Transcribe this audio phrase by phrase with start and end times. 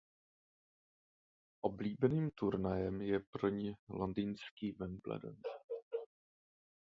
[1.61, 5.35] Oblíbeným turnajem je pro ni londýnský Wimbledon.